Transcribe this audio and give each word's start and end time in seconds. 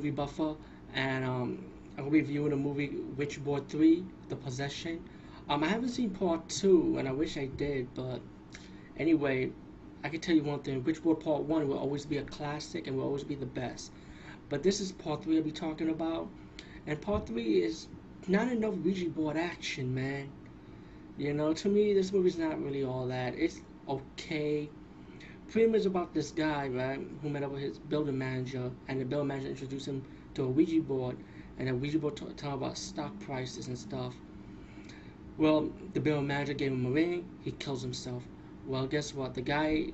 movie 0.00 0.10
buffer, 0.10 0.54
and 0.94 1.24
um, 1.26 1.64
I'm 1.98 2.04
gonna 2.04 2.10
be 2.10 2.20
reviewing 2.22 2.50
the 2.50 2.56
movie 2.56 2.88
Witchboard 3.18 3.68
Three: 3.68 4.02
The 4.30 4.36
Possession. 4.36 5.04
Um, 5.46 5.62
I 5.62 5.66
haven't 5.66 5.90
seen 5.90 6.08
part 6.10 6.48
two, 6.48 6.96
and 6.98 7.06
I 7.06 7.12
wish 7.12 7.36
I 7.36 7.46
did, 7.46 7.92
but 7.94 8.20
anyway, 8.96 9.50
I 10.02 10.08
can 10.08 10.20
tell 10.20 10.34
you 10.34 10.42
one 10.42 10.60
thing: 10.60 10.82
Witchboard 10.82 11.22
Part 11.22 11.42
One 11.42 11.68
will 11.68 11.78
always 11.78 12.06
be 12.06 12.16
a 12.16 12.22
classic 12.22 12.86
and 12.86 12.96
will 12.96 13.04
always 13.04 13.24
be 13.24 13.34
the 13.34 13.44
best. 13.44 13.92
But 14.48 14.62
this 14.62 14.80
is 14.80 14.90
Part 14.90 15.22
Three 15.22 15.36
I'll 15.36 15.42
be 15.42 15.52
talking 15.52 15.90
about, 15.90 16.28
and 16.86 16.98
Part 16.98 17.26
Three 17.26 17.62
is 17.62 17.88
not 18.26 18.50
enough 18.50 18.74
Ouija 18.76 19.10
board 19.10 19.36
action, 19.36 19.94
man. 19.94 20.30
You 21.18 21.34
know, 21.34 21.52
to 21.52 21.68
me, 21.68 21.92
this 21.92 22.10
movie's 22.10 22.38
not 22.38 22.62
really 22.62 22.84
all 22.84 23.06
that. 23.08 23.34
It's 23.34 23.60
okay. 23.86 24.70
Pretty 25.50 25.68
much 25.68 25.84
about 25.84 26.14
this 26.14 26.30
guy, 26.30 26.68
right, 26.68 27.00
who 27.22 27.28
met 27.28 27.42
up 27.42 27.50
with 27.50 27.62
his 27.62 27.76
building 27.76 28.16
manager, 28.16 28.70
and 28.86 29.00
the 29.00 29.04
building 29.04 29.26
manager 29.26 29.48
introduced 29.48 29.88
him 29.88 30.04
to 30.34 30.44
a 30.44 30.48
Ouija 30.48 30.80
board, 30.80 31.16
and 31.58 31.66
the 31.66 31.74
Ouija 31.74 31.98
board 31.98 32.16
talked 32.16 32.44
about 32.44 32.78
stock 32.78 33.18
prices 33.18 33.66
and 33.66 33.76
stuff. 33.76 34.14
Well, 35.38 35.72
the 35.92 35.98
building 35.98 36.28
manager 36.28 36.52
gave 36.52 36.70
him 36.70 36.86
a 36.86 36.90
ring, 36.90 37.28
he 37.42 37.50
kills 37.50 37.82
himself. 37.82 38.22
Well, 38.64 38.86
guess 38.86 39.12
what? 39.12 39.34
The 39.34 39.40
guy 39.40 39.86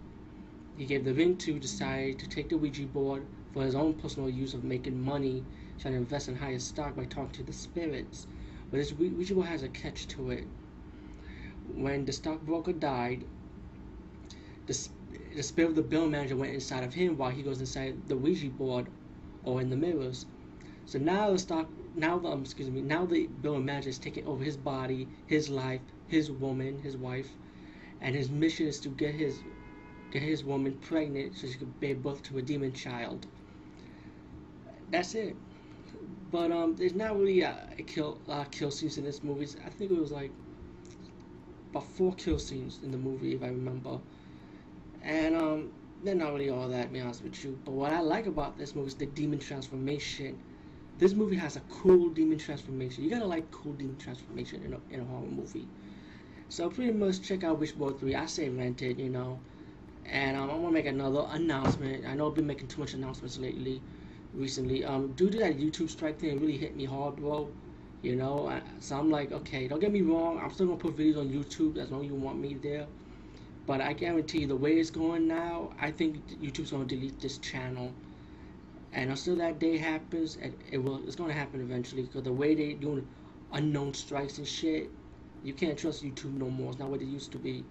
he 0.77 0.85
gave 0.85 1.07
the 1.07 1.15
ring 1.15 1.39
to 1.39 1.59
decided 1.59 2.19
to 2.19 2.29
take 2.29 2.51
the 2.51 2.59
Ouija 2.59 2.85
board 2.85 3.25
for 3.55 3.65
his 3.65 3.75
own 3.75 3.95
personal 3.95 4.29
use 4.29 4.53
of 4.53 4.63
making 4.63 5.03
money, 5.03 5.43
trying 5.79 5.95
to 5.95 5.99
invest 6.01 6.29
in 6.29 6.37
higher 6.37 6.59
stock 6.59 6.95
by 6.95 7.07
talking 7.07 7.33
to 7.33 7.43
the 7.43 7.55
spirits. 7.55 8.27
But 8.71 8.77
this 8.77 8.93
Ouija 8.93 9.35
board 9.35 9.47
has 9.47 9.63
a 9.63 9.69
catch 9.69 10.07
to 10.09 10.33
it. 10.33 10.45
When 11.75 12.05
the 12.05 12.13
stockbroker 12.13 12.75
died, 12.75 13.25
the, 14.67 14.89
the 15.35 15.43
spirit 15.43 15.71
of 15.71 15.77
the 15.77 15.83
bill 15.83 16.09
manager 16.09 16.37
went 16.37 16.55
inside 16.55 16.85
of 16.85 16.95
him 16.95 17.17
while 17.17 17.31
he 17.31 17.43
goes 17.43 17.61
inside 17.61 18.09
the 18.09 18.17
Ouija 18.17 18.49
board 18.49 18.87
or 19.45 19.61
in 19.61 19.71
the 19.71 19.77
mirrors. 19.77 20.27
So 20.87 20.99
now 20.99 21.31
the 21.33 21.39
stock, 21.39 21.69
now 21.95 22.19
the 22.19 22.29
um, 22.29 22.43
excuse 22.43 22.71
me, 22.71 22.81
now 22.81 23.07
the 23.07 23.27
bill 23.27 23.59
manager 23.61 23.91
is 23.91 23.99
taking 23.99 24.27
over 24.27 24.45
his 24.45 24.57
body, 24.57 25.09
his 25.27 25.49
life, 25.49 25.81
his 26.09 26.31
woman, 26.31 26.81
his 26.83 26.97
wife, 26.97 27.31
and 28.01 28.15
his 28.15 28.31
mission 28.31 28.67
is 28.67 28.81
to 28.81 28.89
get 28.89 29.15
his 29.15 29.41
get 30.11 30.23
his 30.23 30.45
woman 30.45 30.75
pregnant 30.81 31.35
so 31.35 31.47
she 31.47 31.55
could 31.55 31.81
bear 31.81 31.95
birth 31.95 32.23
to 32.25 32.39
a 32.39 32.43
demon 32.43 32.73
child. 32.73 33.27
That's 34.91 35.15
it. 35.15 35.37
But 36.31 36.53
um, 36.53 36.77
there's 36.77 36.95
not 36.95 37.19
really 37.19 37.41
a, 37.41 37.57
a 37.79 37.83
kill 37.83 38.21
uh, 38.29 38.45
kill 38.45 38.71
scenes 38.71 38.99
in 38.99 39.05
this 39.05 39.23
movie. 39.23 39.49
I 39.65 39.71
think 39.71 39.91
it 39.91 39.99
was 39.99 40.13
like 40.13 40.31
about 41.71 41.87
four 41.89 42.15
kill 42.15 42.39
scenes 42.39 42.81
in 42.83 42.91
the 42.91 42.99
movie, 42.99 43.35
if 43.35 43.43
I 43.43 43.49
remember. 43.49 43.99
And 45.07 45.37
um, 45.37 45.71
they're 46.03 46.17
not 46.17 46.33
really 46.33 46.51
all 46.51 46.69
that, 46.69 46.89
to 46.89 46.89
be 46.89 47.01
honest 47.01 47.23
with 47.23 47.43
you. 47.45 47.59
But 47.65 47.73
what 47.73 47.93
I 47.93 48.01
like 48.01 48.27
about 48.27 48.59
this 48.59 48.75
movie 48.75 48.89
is 48.89 48.95
the 48.97 49.07
demon 49.07 49.39
transformation. 49.39 50.37
This 50.99 51.15
movie 51.15 51.37
has 51.37 51.57
a 51.57 51.61
cool 51.71 52.09
demon 52.09 52.39
transformation. 52.39 53.05
You 53.05 53.11
gotta 53.11 53.27
like 53.27 53.49
cool 53.53 53.73
demon 53.75 53.97
transformation 53.99 54.63
in 54.65 54.73
a, 54.73 54.95
in 54.95 55.01
a 55.01 55.05
horror 55.05 55.27
movie. 55.27 55.69
So 56.49 56.69
pretty 56.69 56.93
much 56.93 57.23
check 57.23 57.45
out 57.45 57.61
Witchboard 57.61 58.01
3. 58.01 58.17
I 58.17 58.27
say 58.27 58.49
rent 58.49 58.83
it, 58.83 58.99
you 58.99 59.09
know. 59.09 59.39
And 60.07 60.37
um, 60.37 60.51
I 60.51 60.55
want 60.55 60.67
to 60.67 60.71
make 60.73 60.87
another 60.87 61.27
announcement. 61.31 62.05
I 62.07 62.15
know 62.15 62.29
I've 62.29 62.35
been 62.35 62.47
making 62.47 62.69
too 62.69 62.81
much 62.81 62.95
announcements 62.95 63.39
lately, 63.39 63.81
recently. 64.35 64.85
Um, 64.85 65.13
due 65.13 65.31
to 65.31 65.39
that 65.39 65.59
YouTube 65.59 65.91
strike 65.91 66.19
thing, 66.19 66.31
it 66.31 66.41
really 66.41 66.57
hit 66.57 66.77
me 66.77 66.85
hard, 66.85 67.17
bro. 67.17 67.49
You 68.03 68.17
know, 68.17 68.61
so 68.81 68.97
I'm 68.97 69.11
like, 69.11 69.33
okay, 69.33 69.69
don't 69.69 69.81
get 69.81 69.93
me 69.93 70.03
wrong. 70.03 70.41
I'm 70.43 70.53
still 70.53 70.67
gonna 70.67 70.79
put 70.79 70.97
videos 70.97 71.19
on 71.19 71.29
YouTube 71.29 71.77
as 71.79 71.91
long 71.91 72.03
as 72.03 72.07
you 72.09 72.15
want 72.15 72.39
me 72.39 72.55
there. 72.55 72.87
But 73.67 73.81
I 73.81 73.93
guarantee 73.93 74.41
you, 74.43 74.47
the 74.47 74.57
way 74.57 74.75
it's 74.79 74.91
going 74.91 75.27
now, 75.27 75.73
I 75.81 75.91
think 75.91 76.25
YouTube's 76.41 76.71
gonna 76.71 76.85
delete 76.85 77.21
this 77.21 77.39
channel. 77.39 77.93
And 78.93 79.11
until 79.11 79.37
that 79.37 79.59
day 79.59 79.77
happens, 79.77 80.39
it, 80.71 80.79
will. 80.79 81.03
It's 81.07 81.17
gonna 81.17 81.33
happen 81.33 81.61
eventually 81.61 82.03
because 82.03 82.23
the 82.23 82.33
way 82.33 82.55
they 82.55 82.75
doing 82.75 83.07
unknown 83.53 83.95
strikes 83.95 84.39
and 84.39 84.47
shit, 84.47 84.91
you 85.43 85.53
can't 85.53 85.77
trust 85.77 86.05
YouTube 86.05 86.35
no 86.35 86.49
more. 86.49 86.71
It's 86.71 86.79
not 86.79 86.91
what 86.91 87.03
it 87.03 87.07
used 87.07 87.33
to 87.33 87.39
be. 87.39 87.65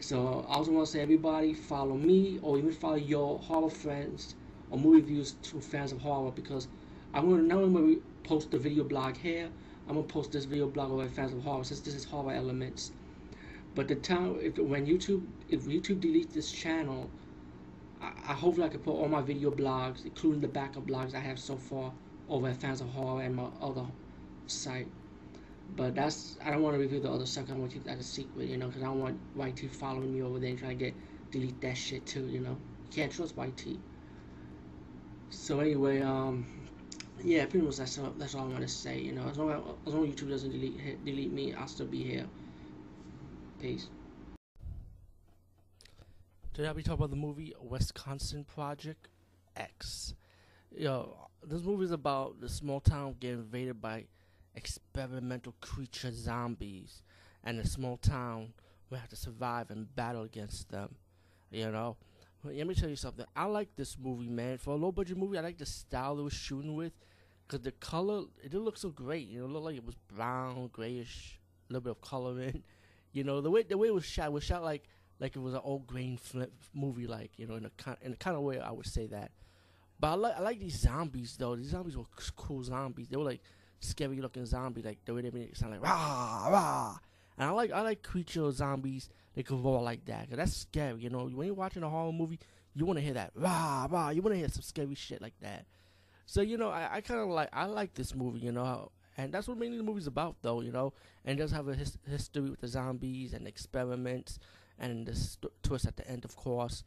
So 0.00 0.46
I 0.48 0.54
also 0.54 0.72
want 0.72 0.86
to 0.86 0.92
say, 0.92 1.00
everybody, 1.00 1.54
follow 1.54 1.96
me 1.96 2.38
or 2.42 2.58
even 2.58 2.72
follow 2.72 2.96
your 2.96 3.38
horror 3.38 3.70
friends 3.70 4.34
or 4.70 4.78
movie 4.78 5.00
reviews 5.00 5.32
to 5.42 5.60
fans 5.60 5.92
of 5.92 6.00
horror 6.00 6.30
because 6.30 6.68
I'm 7.12 7.28
going 7.28 7.40
to 7.42 7.46
not 7.46 7.62
only 7.62 7.98
post 8.22 8.50
the 8.50 8.58
video 8.58 8.84
blog 8.84 9.16
here, 9.16 9.48
I'm 9.88 9.94
gonna 9.94 10.06
post 10.06 10.32
this 10.32 10.44
video 10.44 10.66
blog 10.66 10.90
over 10.90 11.02
at 11.02 11.10
Fans 11.10 11.32
of 11.32 11.42
Horror 11.42 11.64
since 11.64 11.80
this 11.80 11.94
is 11.94 12.04
horror 12.04 12.32
elements. 12.32 12.92
But 13.74 13.88
the 13.88 13.96
time 13.96 14.38
if 14.40 14.58
when 14.58 14.86
YouTube 14.86 15.26
if 15.48 15.64
YouTube 15.64 16.00
deletes 16.00 16.32
this 16.32 16.50
channel, 16.50 17.10
I, 18.00 18.12
I 18.28 18.32
hopefully 18.32 18.66
I 18.66 18.70
can 18.70 18.80
put 18.80 18.92
all 18.92 19.08
my 19.08 19.20
video 19.20 19.50
blogs, 19.50 20.04
including 20.04 20.40
the 20.40 20.48
backup 20.48 20.86
blogs 20.86 21.14
I 21.14 21.20
have 21.20 21.38
so 21.38 21.56
far, 21.56 21.92
over 22.28 22.48
at 22.48 22.56
Fans 22.56 22.80
of 22.80 22.88
Horror 22.90 23.22
and 23.22 23.34
my 23.34 23.48
other 23.60 23.86
site. 24.46 24.86
But 25.76 25.94
that's 25.96 26.38
I 26.44 26.50
don't 26.50 26.62
want 26.62 26.74
to 26.76 26.80
review 26.80 27.00
the 27.00 27.10
other 27.10 27.26
stuff. 27.26 27.50
I 27.50 27.54
want 27.54 27.70
to 27.70 27.74
keep 27.74 27.84
that 27.86 27.98
a 27.98 28.02
secret, 28.02 28.48
you 28.48 28.56
know, 28.56 28.68
because 28.68 28.82
I 28.82 28.86
don't 28.86 29.00
want 29.00 29.18
YT 29.36 29.70
following 29.72 30.14
me 30.14 30.22
over 30.22 30.38
there 30.38 30.50
and 30.50 30.58
trying 30.58 30.78
to 30.78 30.84
get 30.84 30.94
delete 31.32 31.60
that 31.62 31.76
shit 31.76 32.06
too, 32.06 32.26
you 32.28 32.40
know. 32.40 32.56
You 32.90 32.92
can't 32.92 33.10
trust 33.10 33.34
YT. 33.36 33.78
So 35.30 35.58
anyway, 35.58 36.00
um, 36.00 36.46
yeah, 37.24 37.46
pretty 37.46 37.66
much 37.66 37.78
that's 37.78 37.98
all, 37.98 38.14
that's 38.18 38.36
all 38.36 38.42
I 38.42 38.48
want 38.48 38.60
to 38.60 38.68
say. 38.68 39.00
You 39.00 39.12
know, 39.12 39.26
as 39.26 39.36
long 39.36 39.50
as, 39.50 39.60
as 39.88 39.94
long 39.94 40.08
as 40.08 40.14
YouTube 40.14 40.28
doesn't 40.30 40.52
delete 40.52 41.04
delete 41.04 41.32
me, 41.32 41.54
I'll 41.54 41.66
still 41.66 41.86
be 41.86 42.04
here. 42.04 42.26
Peace. 43.64 43.88
Today 46.52 46.68
I'll 46.68 46.74
be 46.74 46.82
talking 46.82 46.98
about 46.98 47.08
the 47.08 47.16
movie 47.16 47.54
Wisconsin 47.58 48.44
Project 48.44 49.08
X. 49.56 50.12
Yo, 50.70 51.30
this 51.42 51.62
movie 51.62 51.86
is 51.86 51.90
about 51.90 52.42
the 52.42 52.48
small 52.50 52.78
town 52.78 53.16
getting 53.18 53.38
invaded 53.38 53.80
by 53.80 54.04
experimental 54.54 55.54
creature 55.62 56.12
zombies, 56.12 57.00
and 57.42 57.58
the 57.58 57.66
small 57.66 57.96
town 57.96 58.52
will 58.90 58.98
have 58.98 59.08
to 59.08 59.16
survive 59.16 59.70
and 59.70 59.96
battle 59.96 60.24
against 60.24 60.68
them. 60.68 60.96
You 61.50 61.70
know, 61.70 61.96
let 62.44 62.66
me 62.66 62.74
tell 62.74 62.90
you 62.90 62.96
something. 62.96 63.24
I 63.34 63.46
like 63.46 63.74
this 63.76 63.96
movie, 63.98 64.28
man. 64.28 64.58
For 64.58 64.74
a 64.74 64.76
low 64.76 64.92
budget 64.92 65.16
movie, 65.16 65.38
I 65.38 65.40
like 65.40 65.56
the 65.56 65.64
style 65.64 66.18
it 66.18 66.22
was 66.22 66.34
shooting 66.34 66.76
with, 66.76 66.92
cause 67.48 67.60
the 67.60 67.72
color 67.72 68.24
it 68.42 68.50
didn't 68.50 68.66
look 68.66 68.76
so 68.76 68.90
great. 68.90 69.26
You 69.26 69.38
know, 69.38 69.46
it 69.46 69.52
looked 69.52 69.64
like 69.64 69.76
it 69.76 69.86
was 69.86 69.96
brown, 70.14 70.68
grayish, 70.70 71.40
a 71.70 71.72
little 71.72 71.84
bit 71.84 71.92
of 71.92 72.02
color 72.02 72.42
in. 72.42 72.62
You 73.14 73.22
know, 73.22 73.40
the 73.40 73.50
way 73.50 73.62
the 73.62 73.78
way 73.78 73.88
it 73.88 73.94
was 73.94 74.04
shot 74.04 74.32
was 74.32 74.42
shot 74.42 74.62
like 74.62 74.88
like 75.20 75.36
it 75.36 75.38
was 75.38 75.54
an 75.54 75.60
old 75.62 75.86
grain 75.86 76.16
flip 76.16 76.52
movie, 76.74 77.06
like 77.06 77.30
you 77.36 77.46
know, 77.46 77.54
in 77.54 77.64
a 77.64 77.70
kind 77.70 77.96
in 78.02 78.12
a 78.12 78.16
kind 78.16 78.36
of 78.36 78.42
way 78.42 78.58
I 78.58 78.72
would 78.72 78.86
say 78.86 79.06
that. 79.06 79.30
But 80.00 80.08
I 80.08 80.14
like 80.14 80.36
I 80.36 80.40
like 80.40 80.60
these 80.60 80.80
zombies 80.80 81.36
though. 81.38 81.54
These 81.54 81.68
zombies 81.70 81.96
were 81.96 82.04
cool 82.36 82.64
zombies. 82.64 83.06
They 83.08 83.16
were 83.16 83.24
like 83.24 83.40
scary 83.78 84.20
looking 84.20 84.44
zombies, 84.46 84.84
like 84.84 84.98
the 85.04 85.14
way 85.14 85.22
they 85.22 85.30
made 85.30 85.50
it 85.50 85.56
sound 85.56 85.72
like 85.72 85.82
rah 85.82 86.48
rah. 86.48 86.98
And 87.38 87.48
I 87.48 87.52
like 87.52 87.70
I 87.70 87.82
like 87.82 88.02
creature 88.02 88.50
zombies 88.50 89.08
they 89.36 89.44
can 89.44 89.62
roar 89.62 89.80
like 89.80 90.04
that. 90.06 90.28
Cause 90.28 90.36
that's 90.36 90.56
scary, 90.56 91.00
you 91.00 91.10
know. 91.10 91.28
When 91.28 91.46
you're 91.46 91.54
watching 91.54 91.84
a 91.84 91.88
horror 91.88 92.12
movie, 92.12 92.40
you 92.74 92.84
want 92.84 92.98
to 92.98 93.04
hear 93.04 93.14
that 93.14 93.30
rah 93.36 93.86
rah. 93.88 94.10
You 94.10 94.22
want 94.22 94.34
to 94.34 94.38
hear 94.38 94.48
some 94.48 94.62
scary 94.62 94.96
shit 94.96 95.22
like 95.22 95.38
that. 95.40 95.66
So 96.26 96.40
you 96.40 96.56
know, 96.56 96.70
I, 96.70 96.96
I 96.96 97.00
kind 97.00 97.20
of 97.20 97.28
like 97.28 97.50
I 97.52 97.66
like 97.66 97.94
this 97.94 98.12
movie, 98.12 98.40
you 98.40 98.50
know, 98.50 98.90
and 99.16 99.32
that's 99.32 99.46
what 99.48 99.58
mainly 99.58 99.78
the 99.78 99.84
movie's 99.84 100.06
about, 100.06 100.36
though, 100.42 100.60
you 100.60 100.72
know. 100.72 100.92
And 101.24 101.38
it 101.38 101.42
does 101.42 101.52
have 101.52 101.68
a 101.68 101.74
his- 101.74 101.98
history 102.08 102.50
with 102.50 102.60
the 102.60 102.68
zombies 102.68 103.32
and 103.32 103.46
experiments 103.46 104.38
and 104.78 105.06
the 105.06 105.14
st- 105.14 105.52
twist 105.62 105.86
at 105.86 105.96
the 105.96 106.08
end, 106.08 106.24
of 106.24 106.36
course. 106.36 106.84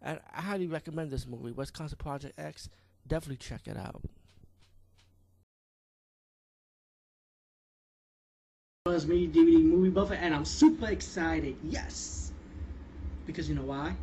And 0.00 0.20
I 0.32 0.40
highly 0.42 0.66
recommend 0.66 1.10
this 1.10 1.26
movie, 1.26 1.52
Wisconsin 1.52 1.98
Project 1.98 2.38
X. 2.38 2.68
Definitely 3.06 3.36
check 3.38 3.66
it 3.66 3.76
out. 3.76 4.02
was 8.86 9.06
me 9.06 9.26
DVD 9.26 9.62
movie 9.62 9.90
buffer 9.90 10.14
and 10.14 10.32
I'm 10.32 10.44
super 10.44 10.86
excited. 10.86 11.56
Yes. 11.64 12.32
Because 13.26 13.48
you 13.48 13.56
know 13.56 13.64
why? 13.64 13.96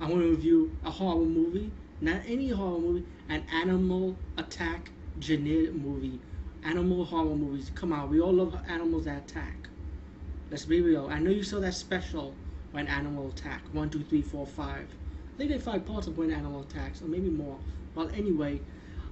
I 0.00 0.06
want 0.06 0.20
to 0.20 0.30
review 0.30 0.76
a 0.84 0.90
horror 0.90 1.24
movie, 1.24 1.70
not 2.00 2.20
any 2.26 2.48
horror 2.48 2.80
movie, 2.80 3.06
an 3.28 3.44
animal 3.52 4.16
attack 4.36 4.90
genre 5.20 5.70
movie. 5.72 6.18
Animal 6.64 7.04
horror 7.04 7.36
movies. 7.36 7.70
Come 7.74 7.92
on, 7.92 8.08
we 8.08 8.20
all 8.20 8.32
love 8.32 8.58
animals 8.68 9.04
that 9.04 9.30
attack. 9.30 9.68
Let's 10.50 10.64
be 10.64 10.80
real. 10.80 11.08
I 11.10 11.18
know 11.18 11.30
you 11.30 11.42
saw 11.42 11.60
that 11.60 11.74
special 11.74 12.34
when 12.72 12.86
animal 12.88 13.28
attack. 13.28 13.62
One, 13.72 13.90
two, 13.90 14.02
three, 14.02 14.22
four, 14.22 14.46
five. 14.46 14.88
I 15.34 15.36
think 15.36 15.50
they 15.50 15.58
five 15.58 15.84
parts 15.84 16.06
of 16.06 16.16
when 16.16 16.30
animal 16.30 16.62
attacks, 16.62 17.02
or 17.02 17.06
maybe 17.06 17.28
more. 17.28 17.58
Well, 17.94 18.08
anyway, 18.14 18.60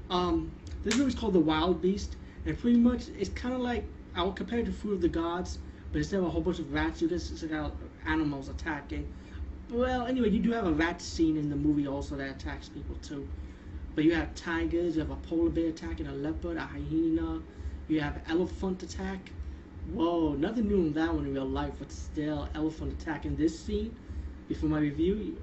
um, 0.09 0.51
this 0.83 0.97
movie's 0.97 1.15
called 1.15 1.35
The 1.35 1.41
Wild 1.41 1.83
Beast, 1.83 2.17
and 2.47 2.59
pretty 2.59 2.79
much 2.79 3.09
it's 3.19 3.31
kind 3.31 3.55
of 3.55 3.61
like 3.61 3.85
I 4.15 4.23
would 4.23 4.37
compare 4.37 4.61
it 4.61 4.67
to 4.67 4.73
Food 4.73 4.95
of 4.95 5.01
the 5.03 5.09
Gods, 5.09 5.59
but 5.93 5.99
instead 5.99 6.21
of 6.21 6.27
a 6.27 6.31
whole 6.31 6.41
bunch 6.41 6.59
of 6.59 6.73
rats, 6.73 7.03
you 7.03 7.09
just 7.09 7.49
got 7.49 7.75
animals 8.07 8.49
attacking. 8.49 9.13
Well, 9.71 10.07
anyway, 10.07 10.31
you 10.31 10.39
do 10.39 10.53
have 10.53 10.67
a 10.67 10.73
rat 10.73 11.03
scene 11.03 11.37
in 11.37 11.51
the 11.51 11.57
movie 11.57 11.87
also 11.87 12.17
that 12.17 12.31
attacks 12.31 12.69
people 12.69 12.97
too. 13.03 13.29
But 13.95 14.05
you 14.05 14.15
have 14.15 14.35
tigers, 14.35 14.97
you 14.97 15.03
have 15.03 15.11
a 15.11 15.17
polar 15.17 15.51
bear 15.51 15.69
attacking 15.69 16.07
a 16.07 16.13
leopard, 16.13 16.57
a 16.57 16.61
hyena, 16.61 17.43
you 17.89 18.01
have 18.01 18.21
elephant 18.29 18.83
attack. 18.83 19.31
Whoa, 19.93 20.33
nothing 20.35 20.69
new 20.69 20.77
in 20.77 20.93
that 20.95 21.13
one 21.13 21.27
in 21.27 21.35
real 21.35 21.45
life, 21.45 21.73
but 21.79 21.93
still, 21.93 22.49
elephant 22.55 22.93
attack 23.01 23.27
in 23.27 23.37
this 23.37 23.59
scene. 23.59 23.95
Before 24.49 24.69
my 24.69 24.79
review, 24.79 25.37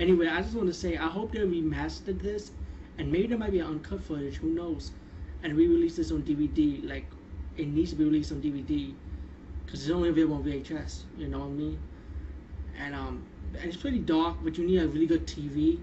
Anyway, 0.00 0.26
I 0.26 0.42
just 0.42 0.54
want 0.54 0.66
to 0.68 0.74
say 0.74 0.96
I 0.96 1.06
hope 1.06 1.32
they 1.32 1.40
remastered 1.40 2.20
this, 2.20 2.50
and 2.98 3.12
maybe 3.12 3.28
there 3.28 3.38
might 3.38 3.52
be 3.52 3.60
uncut 3.60 4.02
footage. 4.02 4.36
Who 4.36 4.48
knows? 4.48 4.90
And 5.42 5.56
re-release 5.56 5.96
this 5.96 6.10
on 6.10 6.22
DVD. 6.22 6.88
Like 6.88 7.06
it 7.56 7.68
needs 7.68 7.90
to 7.90 7.96
be 7.96 8.04
released 8.04 8.32
on 8.32 8.40
DVD 8.40 8.94
because 9.64 9.82
it's 9.82 9.90
only 9.90 10.08
available 10.08 10.36
on 10.36 10.44
VHS. 10.44 11.02
You 11.18 11.28
know 11.28 11.40
what 11.40 11.46
I 11.46 11.50
mean? 11.50 11.78
And 12.78 12.94
um, 12.94 13.22
and 13.54 13.64
it's 13.64 13.76
pretty 13.76 13.98
dark, 13.98 14.38
but 14.42 14.56
you 14.56 14.66
need 14.66 14.78
a 14.78 14.88
really 14.88 15.06
good 15.06 15.26
TV 15.26 15.78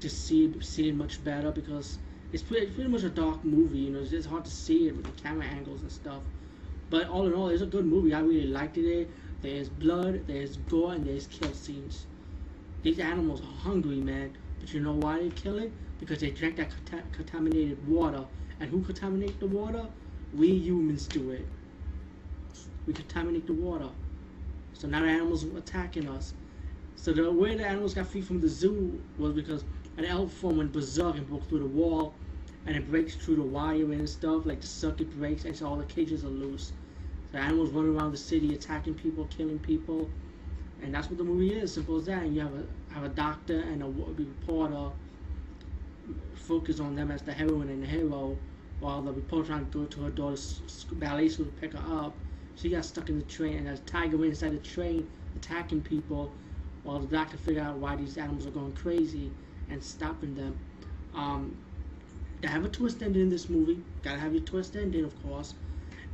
to 0.00 0.10
see 0.10 0.46
it, 0.46 0.64
see 0.64 0.88
it 0.88 0.94
much 0.94 1.22
better 1.24 1.50
because 1.50 1.98
it's 2.32 2.42
pretty, 2.42 2.66
it's 2.66 2.74
pretty 2.74 2.90
much 2.90 3.02
a 3.02 3.10
dark 3.10 3.44
movie. 3.44 3.78
You 3.78 3.90
know, 3.90 4.00
it's 4.00 4.10
just 4.10 4.28
hard 4.28 4.44
to 4.44 4.50
see 4.50 4.88
it 4.88 4.96
with 4.96 5.04
the 5.04 5.22
camera 5.22 5.46
angles 5.46 5.82
and 5.82 5.90
stuff. 5.90 6.22
But 6.90 7.08
all 7.08 7.26
in 7.26 7.34
all, 7.34 7.48
it's 7.48 7.62
a 7.62 7.66
good 7.66 7.86
movie. 7.86 8.14
I 8.14 8.20
really 8.20 8.46
liked 8.46 8.76
it. 8.76 9.10
There's 9.42 9.68
blood, 9.68 10.26
there's 10.26 10.56
gore, 10.56 10.92
and 10.92 11.06
there's 11.06 11.26
kill 11.26 11.52
scenes. 11.52 12.06
These 12.82 12.98
animals 12.98 13.40
are 13.40 13.58
hungry, 13.62 13.96
man. 13.96 14.36
But 14.58 14.74
you 14.74 14.80
know 14.80 14.92
why 14.92 15.20
they 15.20 15.30
kill 15.30 15.58
it? 15.58 15.72
Because 15.98 16.18
they 16.18 16.30
drank 16.30 16.56
that 16.56 16.70
contaminated 17.12 17.86
water. 17.88 18.24
And 18.58 18.68
who 18.68 18.82
contaminate 18.82 19.38
the 19.40 19.46
water? 19.46 19.86
We 20.34 20.48
humans 20.48 21.06
do 21.06 21.30
it. 21.30 21.46
We 22.86 22.92
contaminate 22.92 23.46
the 23.46 23.54
water. 23.54 23.88
So 24.74 24.88
now 24.88 25.00
the 25.00 25.08
animals 25.08 25.44
are 25.44 25.56
attacking 25.58 26.08
us. 26.08 26.34
So 26.96 27.12
the 27.12 27.30
way 27.30 27.56
the 27.56 27.66
animals 27.66 27.94
got 27.94 28.08
free 28.08 28.20
from 28.20 28.40
the 28.40 28.48
zoo 28.48 29.00
was 29.18 29.32
because 29.32 29.64
an 30.00 30.06
elk 30.06 30.30
form 30.30 30.56
went 30.56 30.72
berserk 30.72 31.16
and 31.16 31.28
broke 31.28 31.46
through 31.48 31.58
the 31.58 31.66
wall 31.66 32.14
and 32.66 32.74
it 32.74 32.90
breaks 32.90 33.14
through 33.14 33.36
the 33.36 33.42
wire 33.42 33.92
and 33.92 34.08
stuff, 34.08 34.46
like 34.46 34.62
the 34.62 34.66
circuit 34.66 35.14
breaks 35.18 35.44
and 35.44 35.54
so 35.54 35.66
all 35.66 35.76
the 35.76 35.84
cages 35.84 36.24
are 36.24 36.28
loose. 36.28 36.72
The 37.32 37.38
animals 37.38 37.70
running 37.70 37.96
around 37.96 38.12
the 38.12 38.18
city 38.18 38.54
attacking 38.54 38.94
people, 38.94 39.26
killing 39.26 39.58
people. 39.58 40.08
And 40.82 40.94
that's 40.94 41.08
what 41.08 41.18
the 41.18 41.24
movie 41.24 41.52
is, 41.52 41.74
simple 41.74 41.98
as 41.98 42.06
that. 42.06 42.22
And 42.22 42.34
you 42.34 42.40
have 42.40 42.54
a 42.54 42.64
have 42.94 43.04
a 43.04 43.10
doctor 43.10 43.60
and 43.60 43.82
a 43.82 43.86
reporter 43.86 44.90
focus 46.34 46.80
on 46.80 46.96
them 46.96 47.10
as 47.10 47.20
the 47.22 47.32
heroine 47.32 47.68
and 47.68 47.82
the 47.82 47.86
hero, 47.86 48.36
while 48.80 49.02
the 49.02 49.12
reporter 49.12 49.48
trying 49.48 49.66
to 49.66 49.78
go 49.78 49.84
to 49.84 50.00
her 50.04 50.10
daughter's 50.10 50.62
ballet 50.92 51.28
school 51.28 51.44
to 51.44 51.52
pick 51.52 51.74
her 51.74 52.04
up. 52.04 52.14
She 52.56 52.70
got 52.70 52.86
stuck 52.86 53.10
in 53.10 53.18
the 53.18 53.24
train, 53.26 53.58
and 53.58 53.66
there's 53.66 53.80
a 53.80 53.82
tiger 53.82 54.24
inside 54.24 54.52
the 54.52 54.58
train 54.58 55.08
attacking 55.36 55.82
people 55.82 56.32
while 56.84 56.98
the 56.98 57.06
doctor 57.06 57.36
figure 57.36 57.62
out 57.62 57.76
why 57.76 57.94
these 57.96 58.16
animals 58.16 58.46
are 58.46 58.50
going 58.50 58.72
crazy 58.72 59.30
and 59.70 59.82
stopping 59.82 60.34
them. 60.34 60.58
Um, 61.14 61.56
they 62.40 62.48
have 62.48 62.64
a 62.64 62.68
twist 62.68 63.02
ending 63.02 63.22
in 63.22 63.28
this 63.28 63.48
movie. 63.48 63.82
Gotta 64.02 64.18
have 64.18 64.32
your 64.32 64.42
twist 64.42 64.76
ending, 64.76 65.04
of 65.04 65.22
course. 65.22 65.54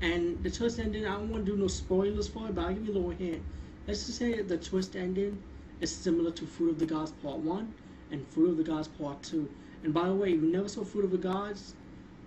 And 0.00 0.42
the 0.42 0.50
twist 0.50 0.78
ending, 0.78 1.06
I 1.06 1.14
don't 1.14 1.30
want 1.30 1.46
to 1.46 1.52
do 1.52 1.58
no 1.58 1.68
spoilers 1.68 2.28
for 2.28 2.48
it, 2.48 2.54
but 2.54 2.64
I'll 2.64 2.74
give 2.74 2.86
you 2.86 2.92
a 2.92 2.98
little 2.98 3.10
hint. 3.10 3.42
Let's 3.86 4.06
just 4.06 4.18
say 4.18 4.40
the 4.42 4.58
twist 4.58 4.96
ending 4.96 5.42
is 5.80 5.94
similar 5.94 6.30
to 6.32 6.46
Food 6.46 6.70
of 6.70 6.78
the 6.78 6.86
Gods 6.86 7.12
Part 7.22 7.38
1 7.38 7.74
and 8.10 8.26
Food 8.28 8.50
of 8.50 8.56
the 8.56 8.64
Gods 8.64 8.88
Part 8.88 9.22
2. 9.22 9.48
And 9.84 9.94
by 9.94 10.08
the 10.08 10.14
way, 10.14 10.32
if 10.32 10.42
you 10.42 10.48
never 10.48 10.68
saw 10.68 10.84
Food 10.84 11.04
of 11.04 11.10
the 11.10 11.18
Gods 11.18 11.74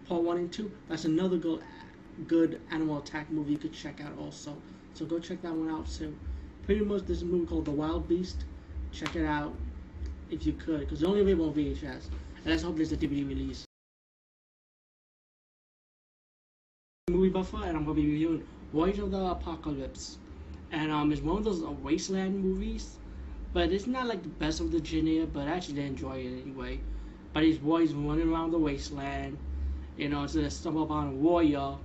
Part 0.07 0.23
1 0.23 0.37
and 0.37 0.51
2, 0.51 0.71
that's 0.87 1.05
another 1.05 1.37
good, 1.37 1.61
good 2.27 2.61
animal 2.71 2.99
attack 2.99 3.29
movie 3.29 3.53
you 3.53 3.57
could 3.57 3.73
check 3.73 4.01
out 4.01 4.17
also. 4.19 4.55
So 4.93 5.05
go 5.05 5.19
check 5.19 5.41
that 5.41 5.53
one 5.53 5.69
out 5.69 5.87
too 5.87 6.15
pretty 6.69 6.85
much 6.85 7.01
this 7.07 7.23
movie 7.23 7.47
called 7.47 7.65
The 7.65 7.71
Wild 7.71 8.07
Beast. 8.07 8.43
Check 8.91 9.15
it 9.15 9.25
out 9.25 9.55
if 10.29 10.45
you 10.45 10.53
could, 10.53 10.81
because 10.81 11.01
it's 11.01 11.07
only 11.07 11.21
available 11.21 11.47
on 11.49 11.53
VHS. 11.53 12.09
And 12.37 12.45
let's 12.45 12.63
hope 12.63 12.77
there's 12.77 12.91
a 12.91 12.97
DVD 12.97 13.27
release. 13.27 13.65
Movie 17.09 17.29
buffer, 17.29 17.63
and 17.63 17.75
I'm 17.75 17.83
gonna 17.83 17.95
be 17.95 18.05
reviewing 18.05 18.43
Warriors 18.71 18.99
of 18.99 19.11
the 19.11 19.17
Apocalypse, 19.17 20.17
and 20.71 20.91
um, 20.91 21.11
it's 21.11 21.21
one 21.21 21.37
of 21.39 21.43
those 21.43 21.63
uh, 21.63 21.71
wasteland 21.71 22.43
movies, 22.43 22.97
but 23.53 23.71
it's 23.71 23.87
not 23.87 24.05
like 24.05 24.21
the 24.21 24.29
best 24.29 24.59
of 24.59 24.71
the 24.71 24.83
genre. 24.83 25.25
But 25.25 25.47
I 25.47 25.51
actually 25.51 25.81
enjoy 25.81 26.17
it 26.19 26.41
anyway. 26.41 26.79
But 27.33 27.41
these 27.41 27.57
boys 27.57 27.93
running 27.93 28.31
around 28.31 28.51
the 28.51 28.59
wasteland, 28.59 29.37
you 29.97 30.09
know, 30.09 30.27
so 30.27 30.41
they 30.41 30.49
stumble 30.49 30.83
upon 30.83 31.07
a 31.07 31.11
warrior 31.11 31.75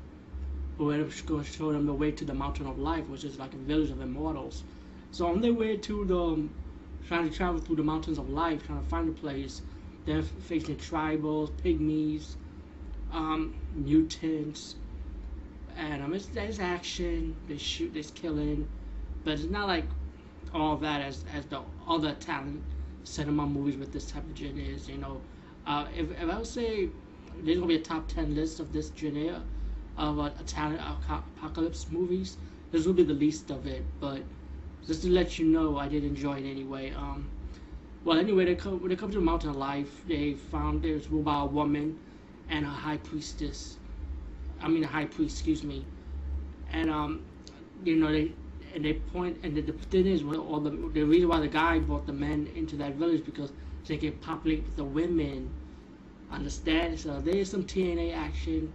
who 0.78 0.90
ended 0.90 1.08
up 1.08 1.26
going 1.26 1.44
to 1.44 1.50
show 1.50 1.72
them 1.72 1.86
the 1.86 1.92
way 1.94 2.10
to 2.10 2.24
the 2.24 2.34
mountain 2.34 2.66
of 2.66 2.78
life, 2.78 3.06
which 3.08 3.24
is 3.24 3.38
like 3.38 3.54
a 3.54 3.58
village 3.58 3.90
of 3.90 4.00
immortals. 4.00 4.64
So 5.10 5.26
on 5.26 5.40
their 5.40 5.52
way 5.52 5.76
to 5.76 6.04
the, 6.04 6.18
um, 6.18 6.50
trying 7.06 7.28
to 7.28 7.36
travel 7.36 7.60
through 7.60 7.76
the 7.76 7.82
mountains 7.82 8.18
of 8.18 8.28
life, 8.30 8.66
trying 8.66 8.82
to 8.82 8.88
find 8.88 9.08
a 9.08 9.12
place, 9.12 9.62
they're 10.06 10.22
facing 10.22 10.76
tribals, 10.76 11.50
pygmies, 11.52 12.34
um, 13.12 13.54
mutants, 13.74 14.76
and 15.76 16.02
um, 16.02 16.14
it's, 16.14 16.26
there's 16.26 16.58
action, 16.60 17.34
there's 17.48 17.60
shoot, 17.62 17.92
there's 17.94 18.10
killing, 18.10 18.68
but 19.24 19.34
it's 19.34 19.44
not 19.50 19.66
like 19.68 19.86
all 20.52 20.76
that 20.76 21.00
as 21.02 21.24
as 21.34 21.44
the 21.46 21.60
other 21.88 22.10
Italian 22.10 22.62
cinema 23.04 23.46
movies 23.46 23.76
with 23.76 23.92
this 23.92 24.10
type 24.10 24.24
of 24.28 24.36
genre 24.36 24.62
is. 24.62 24.88
You 24.88 24.98
know, 24.98 25.20
uh, 25.66 25.86
if 25.96 26.10
if 26.12 26.30
I 26.30 26.36
would 26.36 26.46
say 26.46 26.88
there's 27.42 27.58
gonna 27.58 27.68
be 27.68 27.76
a 27.76 27.80
top 27.80 28.08
ten 28.08 28.34
list 28.34 28.60
of 28.60 28.72
this 28.72 28.92
genre 28.96 29.42
of 29.96 30.18
uh, 30.18 30.30
Italian 30.40 30.80
apocalypse 30.80 31.86
movies. 31.90 32.36
This 32.70 32.86
will 32.86 32.94
be 32.94 33.04
the 33.04 33.14
least 33.14 33.50
of 33.50 33.66
it, 33.66 33.84
but 34.00 34.22
just 34.86 35.02
to 35.02 35.10
let 35.10 35.38
you 35.38 35.46
know, 35.46 35.78
I 35.78 35.88
did 35.88 36.04
enjoy 36.04 36.38
it 36.38 36.50
anyway. 36.50 36.92
Um, 36.92 37.28
well, 38.04 38.18
anyway, 38.18 38.44
they 38.44 38.54
come, 38.54 38.80
when 38.80 38.90
they 38.90 38.96
come 38.96 39.10
to 39.12 39.20
Mountain 39.20 39.50
of 39.50 39.56
Life, 39.56 40.06
they 40.06 40.34
found 40.34 40.82
there's 40.82 41.06
a 41.06 41.10
woman 41.10 41.98
and 42.50 42.66
a 42.66 42.68
high 42.68 42.98
priestess. 42.98 43.76
I 44.60 44.68
mean, 44.68 44.84
a 44.84 44.86
high 44.86 45.06
priest, 45.06 45.38
excuse 45.38 45.62
me. 45.62 45.84
And 46.72 46.90
um, 46.90 47.24
you 47.84 47.96
know, 47.96 48.12
they 48.12 48.32
and 48.74 48.84
they 48.84 48.94
point 48.94 49.38
and 49.42 49.56
the, 49.56 49.62
the 49.62 49.72
thing 49.72 50.06
is, 50.06 50.24
well, 50.24 50.40
all 50.40 50.60
the 50.60 50.70
the 50.70 51.02
reason 51.02 51.28
why 51.28 51.40
the 51.40 51.48
guy 51.48 51.78
brought 51.78 52.06
the 52.06 52.12
men 52.12 52.48
into 52.54 52.76
that 52.76 52.94
village 52.94 53.24
because 53.24 53.52
they 53.86 53.96
can 53.96 54.12
populate 54.12 54.64
with 54.64 54.76
the 54.76 54.84
women. 54.84 55.50
Understand? 56.30 56.98
So 56.98 57.20
there's 57.20 57.50
some 57.50 57.64
TNA 57.64 58.14
action 58.16 58.72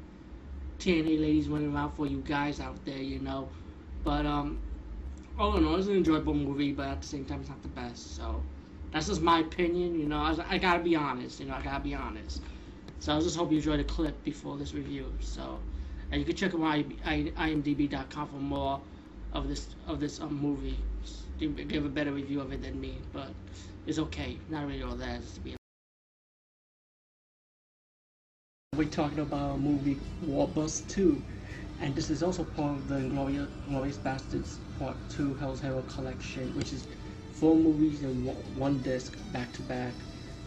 TNA 0.79 1.19
ladies 1.19 1.49
running 1.49 1.75
around 1.75 1.91
for 1.91 2.07
you 2.07 2.21
guys 2.21 2.59
out 2.59 2.83
there, 2.85 2.97
you 2.97 3.19
know. 3.19 3.49
But 4.03 4.25
um, 4.25 4.59
all 5.39 5.55
in 5.55 5.65
all, 5.65 5.77
it's 5.77 5.87
an 5.87 5.95
enjoyable 5.95 6.33
movie, 6.33 6.73
but 6.73 6.87
at 6.87 7.01
the 7.01 7.07
same 7.07 7.25
time, 7.25 7.39
it's 7.39 7.49
not 7.49 7.61
the 7.63 7.69
best. 7.69 8.15
So 8.15 8.43
that's 8.91 9.07
just 9.07 9.21
my 9.21 9.39
opinion, 9.39 9.97
you 9.97 10.05
know. 10.05 10.17
I, 10.17 10.35
I 10.49 10.57
gotta 10.57 10.83
be 10.83 10.95
honest, 10.95 11.39
you 11.39 11.45
know. 11.45 11.55
I 11.55 11.61
gotta 11.61 11.83
be 11.83 11.95
honest. 11.95 12.41
So 12.99 13.15
I 13.15 13.19
just 13.21 13.37
hope 13.37 13.49
you 13.51 13.57
enjoyed 13.57 13.79
the 13.79 13.85
clip 13.85 14.21
before 14.23 14.57
this 14.57 14.73
review. 14.73 15.11
So, 15.21 15.59
and 16.11 16.19
you 16.19 16.25
can 16.25 16.35
check 16.35 16.53
out 16.53 16.59
IMDb.com 16.59 18.27
for 18.27 18.35
more 18.35 18.81
of 19.31 19.47
this 19.47 19.67
of 19.87 19.99
this 19.99 20.19
um, 20.19 20.33
movie. 20.33 20.77
Give 21.39 21.85
a 21.85 21.89
better 21.89 22.11
review 22.11 22.41
of 22.41 22.51
it 22.51 22.61
than 22.61 22.79
me, 22.81 22.97
but 23.13 23.29
it's 23.87 23.97
okay. 23.97 24.37
Not 24.49 24.67
really 24.67 24.83
all 24.83 24.95
that, 24.95 25.21
to 25.35 25.39
be 25.39 25.55
we're 28.75 28.85
talking 28.85 29.19
about 29.19 29.55
a 29.55 29.57
movie 29.57 29.97
Warbus 30.25 30.87
2, 30.89 31.21
and 31.81 31.93
this 31.95 32.09
is 32.09 32.23
also 32.23 32.43
part 32.45 32.77
of 32.77 32.87
the 32.87 33.01
Glorious 33.67 33.97
Bastards 33.97 34.57
Part 34.79 34.95
2 35.09 35.33
Hell's 35.35 35.59
Hero 35.59 35.81
collection, 35.93 36.55
which 36.55 36.71
is 36.71 36.85
four 37.33 37.53
movies 37.53 38.01
in 38.01 38.25
one 38.57 38.81
disc 38.81 39.13
back 39.33 39.51
to 39.53 39.61
back. 39.63 39.91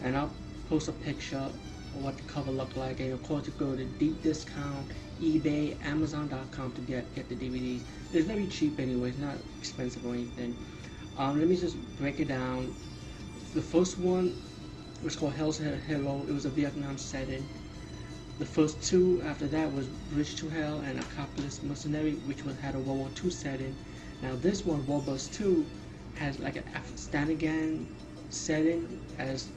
And 0.03 0.17
I'll 0.17 0.33
post 0.67 0.87
a 0.87 0.91
picture 0.91 1.37
of 1.37 1.53
what 2.01 2.17
the 2.17 2.23
cover 2.23 2.49
looked 2.51 2.75
like, 2.75 2.99
and 2.99 3.13
of 3.13 3.21
course, 3.21 3.45
you 3.45 3.53
go 3.59 3.75
to 3.75 3.85
deep 3.85 4.23
discount, 4.23 4.87
eBay, 5.21 5.77
Amazon.com 5.85 6.71
to 6.71 6.81
get 6.81 7.13
get 7.15 7.29
the 7.29 7.35
DVDs. 7.35 7.81
It's 8.11 8.25
very 8.25 8.47
cheap 8.47 8.79
anyway; 8.79 9.09
it's 9.09 9.19
not 9.19 9.35
expensive 9.59 10.03
or 10.03 10.15
anything. 10.15 10.57
Um, 11.15 11.39
let 11.39 11.47
me 11.47 11.55
just 11.55 11.77
break 11.99 12.19
it 12.19 12.27
down. 12.27 12.73
The 13.53 13.61
first 13.61 13.99
one 13.99 14.33
was 15.03 15.15
called 15.15 15.33
Hell's 15.33 15.59
Hero. 15.59 16.25
It 16.27 16.33
was 16.33 16.45
a 16.45 16.49
Vietnam 16.49 16.97
setting. 16.97 17.45
The 18.39 18.45
first 18.45 18.81
two 18.81 19.21
after 19.27 19.45
that 19.47 19.71
was 19.71 19.85
Bridge 20.11 20.35
to 20.37 20.49
Hell 20.49 20.79
and 20.79 20.99
Acropolis 20.99 21.61
Mercenary, 21.61 22.13
which 22.25 22.43
was 22.43 22.55
had 22.55 22.73
a 22.73 22.79
World 22.79 22.97
War 22.97 23.09
II 23.23 23.29
setting. 23.29 23.75
Now 24.23 24.35
this 24.37 24.65
one, 24.65 24.81
Warbus 24.83 25.31
2, 25.33 25.65
has 26.15 26.39
like 26.39 26.55
an 26.55 26.63
Afghanistan 26.73 27.85
setting 28.29 29.01
as 29.19 29.49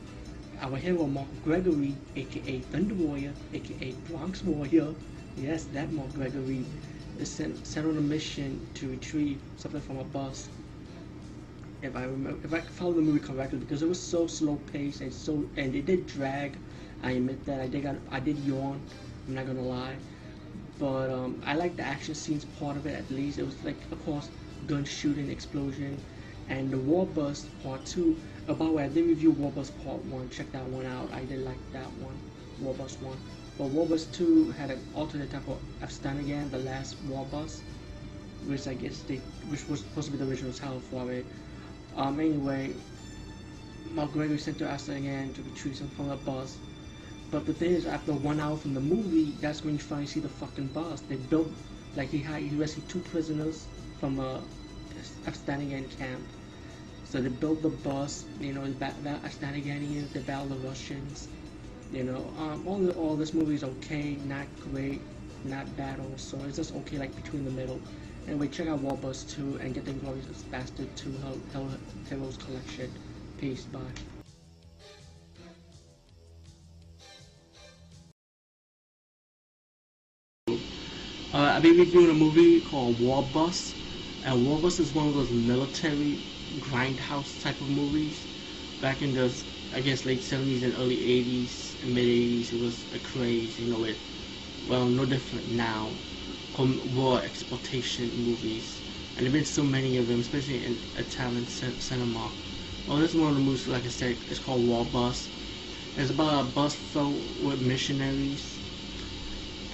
our 0.60 0.76
hero 0.76 1.06
Mark 1.06 1.28
Gregory, 1.44 1.94
aka 2.16 2.58
Thunder 2.58 2.94
Warrior, 2.96 3.32
aka 3.54 3.92
Bronx 4.08 4.42
Warrior, 4.42 4.92
yes, 5.36 5.64
that 5.72 5.92
Mark 5.92 6.12
Gregory, 6.14 6.64
is 7.20 7.30
sent, 7.30 7.64
sent 7.64 7.86
on 7.86 7.96
a 7.96 8.00
mission 8.00 8.60
to 8.74 8.90
retrieve 8.90 9.40
something 9.56 9.80
from 9.80 9.98
a 9.98 10.04
bus. 10.04 10.48
If 11.80 11.94
I 11.94 12.02
remember, 12.02 12.44
if 12.44 12.52
I 12.52 12.58
follow 12.58 12.94
the 12.94 13.02
movie 13.02 13.20
correctly, 13.20 13.60
because 13.60 13.82
it 13.82 13.88
was 13.88 14.00
so 14.00 14.26
slow 14.26 14.56
paced 14.72 15.00
and 15.00 15.12
so, 15.12 15.44
and 15.56 15.76
it 15.76 15.86
did 15.86 16.08
drag 16.08 16.56
I 17.04 17.12
admit 17.12 17.44
that 17.46 17.60
I 17.60 17.68
did 17.68 17.84
got 17.84 17.96
I 18.10 18.18
did 18.18 18.38
yawn. 18.40 18.80
I'm 19.28 19.34
not 19.36 19.46
gonna 19.46 19.62
lie, 19.62 19.94
but 20.80 21.08
um, 21.10 21.40
I 21.46 21.54
like 21.54 21.76
the 21.76 21.84
action 21.84 22.16
scenes 22.16 22.44
part 22.58 22.76
of 22.76 22.84
it 22.86 22.96
at 22.96 23.08
least. 23.12 23.38
It 23.38 23.44
was 23.44 23.62
like 23.62 23.76
of 23.92 24.04
course 24.04 24.28
gun 24.66 24.84
shooting, 24.84 25.30
explosion, 25.30 26.00
and 26.48 26.70
the 26.70 26.78
War 26.78 27.06
Bus 27.06 27.46
Part 27.62 27.84
Two. 27.84 28.16
About 28.48 28.74
where 28.74 28.84
I 28.84 28.88
didn't 28.88 29.08
review 29.08 29.32
War 29.32 29.50
Bus 29.50 29.70
Part 29.84 30.04
One. 30.04 30.30
Check 30.30 30.52
that 30.52 30.64
one 30.66 30.86
out. 30.86 31.12
I 31.12 31.24
did 31.24 31.44
like 31.44 31.58
that 31.72 31.90
one, 31.98 32.16
War 32.60 32.74
Bus 32.74 32.96
One. 33.00 33.16
But 33.58 33.68
War 33.68 33.86
Bus 33.86 34.04
Two 34.06 34.50
had 34.52 34.70
an 34.70 34.80
alternate 34.94 35.30
type 35.30 35.48
of 35.48 35.58
Afghanistan, 35.82 36.50
the 36.50 36.58
last 36.58 36.96
War 37.08 37.24
Bus, 37.30 37.62
which 38.46 38.68
I 38.68 38.74
guess 38.74 39.00
they, 39.02 39.16
which 39.48 39.68
was 39.68 39.80
supposed 39.80 40.06
to 40.06 40.12
be 40.12 40.18
the 40.18 40.30
original 40.30 40.52
title 40.52 40.80
for 40.80 41.10
it. 41.10 41.26
Um, 41.96 42.20
anyway, 42.20 42.72
Mark 43.92 44.12
Gregory 44.12 44.38
sent 44.38 44.58
to 44.58 44.66
Afghanistan 44.66 45.32
to 45.34 45.42
retrieve 45.42 45.76
some 45.76 45.88
from 45.90 46.10
a 46.10 46.16
bus. 46.16 46.56
But 47.30 47.46
the 47.46 47.54
thing 47.54 47.72
is, 47.72 47.86
after 47.86 48.12
one 48.12 48.38
hour 48.38 48.56
from 48.56 48.74
the 48.74 48.80
movie, 48.80 49.32
that's 49.40 49.64
when 49.64 49.74
you 49.74 49.80
finally 49.80 50.06
see 50.06 50.20
the 50.20 50.28
fucking 50.28 50.68
bus. 50.68 51.00
They 51.00 51.16
built, 51.16 51.48
like 51.96 52.10
he 52.10 52.18
had, 52.18 52.42
he 52.42 52.54
rescued 52.54 52.88
two 52.88 53.00
prisoners 53.00 53.66
from 54.00 54.18
a 54.20 54.40
Afghanistan 55.26 55.86
camp. 55.98 56.22
So 57.04 57.20
they 57.20 57.28
built 57.28 57.62
the 57.62 57.68
bus, 57.68 58.24
you 58.40 58.52
know, 58.52 58.64
the 58.70 58.84
Afghanistan, 58.84 60.08
they 60.12 60.20
battled 60.20 60.50
the 60.50 60.68
Russians. 60.68 61.28
You 61.92 62.04
know, 62.04 62.26
um, 62.38 62.66
all 62.66 62.78
the, 62.78 62.92
all 62.94 63.16
this 63.16 63.32
movie 63.32 63.54
is 63.54 63.62
okay, 63.64 64.16
not 64.24 64.46
great, 64.72 65.00
not 65.44 65.64
bad 65.76 66.00
also. 66.00 66.38
It's 66.46 66.56
just 66.56 66.74
okay, 66.74 66.98
like 66.98 67.14
between 67.14 67.44
the 67.44 67.50
middle. 67.52 67.80
Anyway, 68.26 68.48
check 68.48 68.66
out 68.66 68.80
War 68.80 68.96
Bus 68.96 69.22
2 69.22 69.60
and 69.62 69.72
get 69.72 69.84
the 69.84 69.92
Glorious 69.92 70.42
Bastard 70.50 70.88
2 70.96 71.14
Heroes 72.08 72.36
Collection. 72.38 72.90
Peace, 73.38 73.62
bye. 73.64 73.80
Uh, 81.32 81.52
I've 81.54 81.62
been 81.62 81.78
reviewing 81.78 82.10
a 82.10 82.14
movie 82.14 82.62
called 82.62 82.98
War 82.98 83.22
Bus, 83.32 83.74
and 84.26 84.44
War 84.44 84.58
Bus 84.58 84.80
is 84.80 84.92
one 84.92 85.06
of 85.06 85.14
those 85.14 85.30
military 85.30 86.18
grindhouse 86.58 87.40
type 87.40 87.60
of 87.60 87.68
movies. 87.68 88.26
Back 88.80 89.00
in 89.00 89.12
the, 89.14 89.32
I 89.72 89.80
guess, 89.80 90.04
late 90.04 90.20
70s 90.20 90.64
and 90.64 90.74
early 90.74 90.96
80s 90.98 91.80
and 91.80 91.94
mid 91.94 92.06
80s, 92.06 92.52
it 92.52 92.58
was 92.58 92.86
a 92.92 92.98
craze, 92.98 93.58
you 93.60 93.66
know, 93.66 93.84
it, 93.84 94.00
well, 94.66 94.86
no 94.86 95.06
different 95.06 95.46
now 95.48 95.92
war 96.58 97.22
exploitation 97.22 98.10
movies, 98.24 98.82
and 99.16 99.24
there've 99.24 99.32
been 99.32 99.44
so 99.44 99.62
many 99.62 99.96
of 99.96 100.08
them, 100.08 100.20
especially 100.20 100.64
in 100.64 100.80
Italian 100.96 101.46
cinema. 101.46 102.32
Well, 102.86 102.98
this 102.98 103.10
is 103.10 103.16
one 103.16 103.28
of 103.28 103.34
the 103.36 103.40
movies, 103.42 103.68
like 103.68 103.84
I 103.84 103.88
said, 103.90 104.18
it's 104.28 104.40
called 104.40 104.66
War 104.66 104.84
Bus. 104.84 105.30
It's 105.96 106.10
about 106.10 106.40
a 106.40 106.44
bus 106.48 106.74
filled 106.74 107.40
with 107.40 107.60
missionaries, 107.60 108.58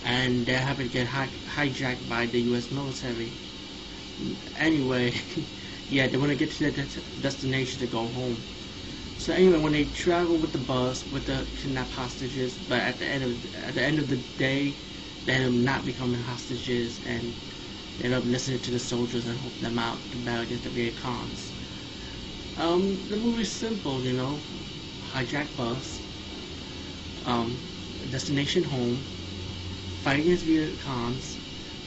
and 0.04 0.44
they 0.44 0.54
happen 0.54 0.84
to 0.84 0.90
get 0.90 1.06
hi 1.06 1.28
hijacked 1.46 2.06
by 2.08 2.26
the 2.26 2.40
U.S. 2.42 2.70
military. 2.70 3.32
Anyway, 4.56 5.12
yeah, 5.88 6.06
they 6.08 6.16
want 6.16 6.30
to 6.30 6.36
get 6.36 6.50
to 6.52 6.70
their 6.70 6.86
destination 7.20 7.78
to 7.80 7.86
go 7.86 8.08
home. 8.08 8.44
So 9.16 9.32
anyway, 9.34 9.58
when 9.58 9.72
they 9.72 9.86
travel 9.86 10.38
with 10.38 10.52
the 10.52 10.58
bus 10.60 11.06
with 11.06 11.26
the 11.26 11.48
kidnapped 11.54 11.92
hostages, 11.92 12.58
but 12.58 12.80
at 12.80 12.98
the 12.98 13.06
end 13.06 13.24
of 13.24 13.54
at 13.54 13.74
the 13.74 13.82
end 13.82 13.98
of 14.00 14.08
the 14.08 14.18
day, 14.38 14.78
they 15.24 15.34
end 15.34 15.46
up 15.46 15.52
not 15.52 15.84
becoming 15.86 16.20
hostages 16.22 17.00
and 17.00 17.36
they 17.98 18.06
end 18.06 18.14
up 18.14 18.24
listening 18.26 18.60
to 18.62 18.70
the 18.72 18.80
soldiers 18.80 19.26
and 19.26 19.38
help 19.40 19.58
them 19.60 19.78
out 19.78 20.10
to 20.12 20.18
battle 20.18 20.42
against 20.44 20.64
the 20.64 20.70
Viet 20.70 20.96
Congs. 20.96 21.52
Um, 22.56 23.08
the 23.08 23.16
movie's 23.18 23.52
simple, 23.52 24.04
you 24.06 24.14
know, 24.14 24.46
hijack 25.02 25.54
bus, 25.54 26.06
um, 27.24 27.62
destination 28.08 28.64
home, 28.64 29.06
fight 30.02 30.20
against 30.20 30.44
Viet 30.46 30.78
Congs. 30.78 31.41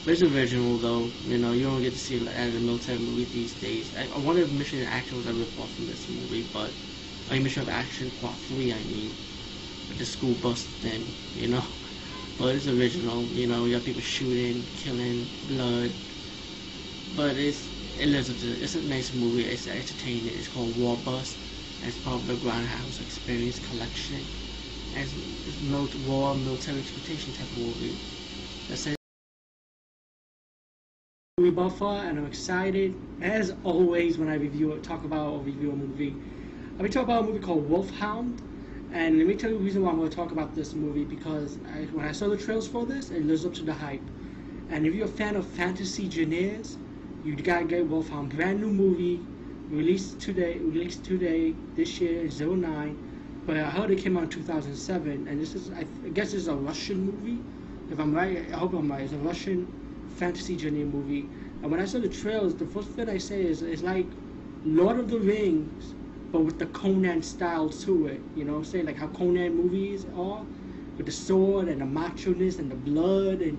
It's 0.06 0.22
original 0.22 0.78
though, 0.78 1.12
you 1.26 1.36
know, 1.36 1.52
you 1.52 1.64
don't 1.64 1.82
get 1.82 1.92
to 1.92 1.98
see 1.98 2.16
it 2.16 2.26
as 2.28 2.54
a 2.54 2.60
military 2.60 2.98
movie 2.98 3.24
these 3.26 3.52
days. 3.54 3.92
I, 3.94 4.06
I 4.06 4.18
wonder 4.18 4.40
if 4.42 4.50
Mission 4.50 4.82
Action 4.86 5.18
was 5.18 5.26
ever 5.26 5.44
off 5.58 5.74
from 5.74 5.84
this 5.86 6.08
movie, 6.08 6.44
but 6.44 6.72
I 7.28 7.38
Missing 7.40 7.64
in 7.64 7.68
Action 7.68 8.10
Part 8.12 8.40
3, 8.40 8.72
I 8.72 8.82
mean, 8.84 9.18
the 9.90 10.06
school 10.06 10.34
bus 10.34 10.64
thing, 10.64 11.14
you 11.34 11.48
know. 11.48 11.64
But 12.38 12.56
it's 12.56 12.68
original, 12.68 13.26
you 13.32 13.46
know, 13.46 13.66
you 13.66 13.76
got 13.76 13.84
people 13.84 14.02
shooting, 14.02 14.66
killing, 14.74 15.30
blood. 15.44 15.92
But 17.16 17.36
it's 17.36 17.70
it 17.98 18.06
lives 18.08 18.30
up 18.30 18.36
to 18.38 18.48
it's 18.62 18.74
a 18.76 18.82
nice 18.82 19.12
movie, 19.12 19.44
it's 19.44 19.66
entertaining, 19.66 20.26
it's 20.38 20.48
called 20.48 20.76
War 20.76 20.96
Bus. 20.96 21.36
It's 21.82 21.98
part 21.98 22.20
of 22.20 22.26
the 22.26 22.34
Grindhouse 22.36 23.00
Experience 23.00 23.58
collection. 23.58 24.28
It's, 24.94 25.14
it's 25.46 25.58
war 25.98 26.34
military 26.36 26.80
exploitation 26.80 27.32
type 27.32 27.52
movie. 27.56 27.98
That's 28.68 28.86
it. 28.86 28.95
Buffer 31.50 31.84
and 31.84 32.18
I'm 32.18 32.26
excited 32.26 32.94
as 33.20 33.54
always 33.64 34.18
when 34.18 34.28
I 34.28 34.34
review 34.34 34.72
it, 34.72 34.82
talk 34.82 35.04
about 35.04 35.32
or 35.32 35.38
review 35.40 35.72
a 35.72 35.76
movie. 35.76 36.14
I'll 36.76 36.82
be 36.82 36.88
talking 36.88 37.10
about 37.10 37.24
a 37.24 37.26
movie 37.26 37.38
called 37.38 37.68
Wolfhound. 37.68 38.42
And 38.92 39.18
let 39.18 39.26
me 39.26 39.34
tell 39.34 39.50
you 39.50 39.58
the 39.58 39.64
reason 39.64 39.82
why 39.82 39.90
I'm 39.90 39.98
going 39.98 40.10
to 40.10 40.16
talk 40.16 40.32
about 40.32 40.54
this 40.54 40.74
movie 40.74 41.04
because 41.04 41.58
I, 41.74 41.84
when 41.92 42.06
I 42.06 42.12
saw 42.12 42.28
the 42.28 42.36
trails 42.36 42.68
for 42.68 42.86
this, 42.86 43.10
it 43.10 43.24
lives 43.24 43.44
up 43.44 43.54
to 43.54 43.62
the 43.62 43.74
hype. 43.74 44.02
And 44.70 44.86
if 44.86 44.94
you're 44.94 45.06
a 45.06 45.08
fan 45.08 45.36
of 45.36 45.46
fantasy 45.46 46.10
genres, 46.10 46.76
you 47.24 47.34
gotta 47.36 47.64
get 47.64 47.86
Wolfhound. 47.86 48.34
Brand 48.34 48.60
new 48.60 48.68
movie, 48.68 49.20
released 49.68 50.20
today, 50.20 50.58
released 50.58 51.04
today 51.04 51.54
this 51.74 52.00
year, 52.00 52.28
09. 52.28 53.42
But 53.46 53.56
I 53.56 53.64
heard 53.64 53.90
it 53.90 53.98
came 53.98 54.16
out 54.16 54.24
in 54.24 54.28
2007, 54.28 55.28
and 55.28 55.40
this 55.40 55.54
is, 55.54 55.70
I, 55.70 55.86
I 56.04 56.08
guess, 56.10 56.34
it's 56.34 56.46
a 56.46 56.54
Russian 56.54 57.06
movie. 57.06 57.38
If 57.90 57.98
I'm 58.00 58.14
right, 58.14 58.46
I 58.52 58.56
hope 58.56 58.74
I'm 58.74 58.90
right. 58.90 59.02
It's 59.02 59.12
a 59.12 59.18
Russian 59.18 59.66
fantasy 60.16 60.58
genre 60.58 60.84
movie. 60.84 61.28
And 61.62 61.70
when 61.70 61.80
I 61.80 61.84
saw 61.84 61.98
the 61.98 62.08
trails, 62.08 62.54
the 62.54 62.66
first 62.66 62.88
thing 62.90 63.08
I 63.08 63.18
say 63.18 63.42
is, 63.42 63.62
it's 63.62 63.82
like 63.82 64.06
Lord 64.64 64.98
of 64.98 65.10
the 65.10 65.18
Rings 65.18 65.94
but 66.32 66.40
with 66.40 66.58
the 66.58 66.66
Conan 66.66 67.22
style 67.22 67.68
to 67.68 68.06
it. 68.08 68.20
You 68.34 68.44
know 68.44 68.52
what 68.52 68.58
I'm 68.58 68.64
saying? 68.64 68.86
Like 68.86 68.98
how 68.98 69.08
Conan 69.08 69.54
movies 69.54 70.06
are, 70.16 70.44
with 70.96 71.06
the 71.06 71.12
sword 71.12 71.68
and 71.68 71.80
the 71.80 71.86
macho-ness 71.86 72.58
and 72.58 72.70
the 72.70 72.74
blood 72.74 73.40
and 73.40 73.56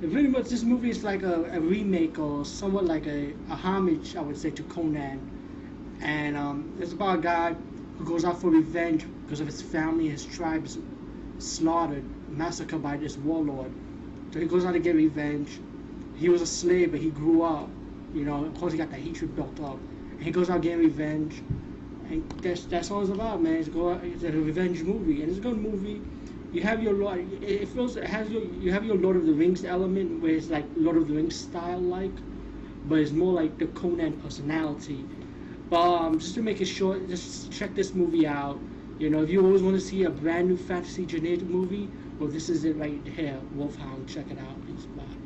pretty 0.00 0.28
much 0.28 0.48
this 0.48 0.62
movie 0.62 0.90
is 0.90 1.02
like 1.02 1.22
a, 1.22 1.44
a 1.52 1.60
remake 1.60 2.18
or 2.18 2.44
somewhat 2.44 2.84
like 2.84 3.06
a, 3.06 3.32
a, 3.50 3.54
homage, 3.54 4.14
I 4.14 4.20
would 4.20 4.36
say, 4.36 4.50
to 4.50 4.62
Conan. 4.64 5.98
And 6.00 6.36
um, 6.36 6.76
it's 6.80 6.92
about 6.92 7.18
a 7.18 7.22
guy 7.22 7.56
who 7.98 8.04
goes 8.04 8.24
out 8.24 8.40
for 8.40 8.50
revenge 8.50 9.04
because 9.24 9.40
of 9.40 9.46
his 9.46 9.62
family, 9.62 10.08
his 10.08 10.24
tribes 10.24 10.78
slaughtered, 11.38 12.04
massacred 12.30 12.82
by 12.82 12.98
this 12.98 13.16
warlord. 13.16 13.72
So 14.32 14.40
he 14.40 14.46
goes 14.46 14.64
out 14.64 14.72
to 14.72 14.78
get 14.78 14.94
revenge. 14.94 15.60
He 16.16 16.28
was 16.28 16.42
a 16.42 16.46
slave, 16.46 16.92
but 16.92 17.00
he 17.00 17.10
grew 17.10 17.42
up. 17.42 17.68
You 18.14 18.24
know, 18.24 18.44
of 18.44 18.54
course, 18.54 18.72
he 18.72 18.78
got 18.78 18.90
that 18.90 19.00
hatred 19.00 19.34
built 19.36 19.60
up. 19.60 19.78
And 20.12 20.22
he 20.22 20.30
goes 20.30 20.48
out 20.48 20.62
getting 20.62 20.78
revenge 20.78 21.42
and 22.10 22.28
that's 22.42 22.64
that's 22.66 22.90
all 22.90 23.00
it's 23.00 23.10
about, 23.10 23.42
man. 23.42 23.54
It's 23.54 23.68
go 23.68 23.92
it's 23.92 24.22
a 24.22 24.30
revenge 24.30 24.82
movie, 24.82 25.22
and 25.22 25.30
it's 25.30 25.38
a 25.38 25.42
good 25.42 25.58
movie. 25.58 26.00
You 26.52 26.62
have 26.62 26.82
your 26.82 26.94
Lord. 26.94 27.26
It 27.42 27.68
feels 27.68 27.96
it 27.96 28.04
has 28.04 28.30
your 28.30 28.42
you 28.42 28.72
have 28.72 28.84
your 28.84 28.96
Lord 28.96 29.16
of 29.16 29.26
the 29.26 29.32
Rings 29.32 29.64
element 29.64 30.22
where 30.22 30.32
it's 30.32 30.48
like 30.48 30.64
Lord 30.76 30.96
of 30.96 31.08
the 31.08 31.14
Rings 31.14 31.36
style 31.36 31.80
like, 31.80 32.12
but 32.88 32.98
it's 32.98 33.12
more 33.12 33.32
like 33.32 33.58
the 33.58 33.66
Conan 33.68 34.12
personality. 34.20 35.04
But 35.68 35.80
um, 35.80 36.18
just 36.18 36.34
to 36.36 36.42
make 36.42 36.60
it 36.60 36.66
short, 36.66 37.08
just 37.08 37.50
check 37.50 37.74
this 37.74 37.92
movie 37.94 38.26
out. 38.26 38.60
You 38.98 39.10
know, 39.10 39.22
if 39.22 39.30
you 39.30 39.44
always 39.44 39.62
want 39.62 39.74
to 39.76 39.80
see 39.80 40.04
a 40.04 40.10
brand 40.10 40.48
new 40.48 40.56
fantasy 40.56 41.04
generic 41.04 41.42
movie, 41.42 41.88
well, 42.18 42.30
this 42.30 42.48
is 42.48 42.64
it 42.64 42.76
right 42.76 43.00
here, 43.04 43.38
Wolfhound. 43.54 44.08
Check 44.08 44.30
it 44.30 44.38
out. 44.38 44.96
Bye. 44.96 45.25